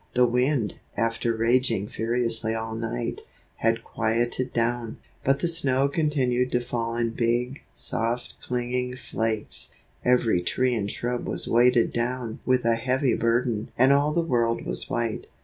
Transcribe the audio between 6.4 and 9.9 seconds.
to fall in big, soft, clinging flakes,